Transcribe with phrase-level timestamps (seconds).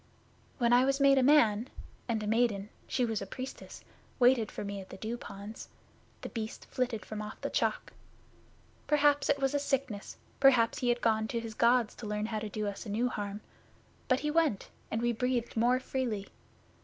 [0.57, 1.69] When I was made a man,
[2.07, 3.83] and a maiden she was a Priestess
[4.17, 5.67] waited for me at the Dew ponds,
[6.21, 7.93] The Beast flitted from off the Chalk.
[8.87, 12.39] Perhaps it was a sickness; perhaps he had gone to his Gods to learn how
[12.39, 13.41] to do us new harm.
[14.07, 16.25] But he went, and we breathed more freely.